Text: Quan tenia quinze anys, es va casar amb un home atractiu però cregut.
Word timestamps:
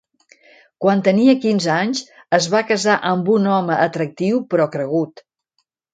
Quan 0.85 1.01
tenia 1.07 1.35
quinze 1.43 1.69
anys, 1.73 2.01
es 2.39 2.47
va 2.55 2.63
casar 2.71 2.97
amb 3.13 3.29
un 3.37 3.47
home 3.59 3.77
atractiu 3.89 4.45
però 4.55 4.69
cregut. 4.79 5.23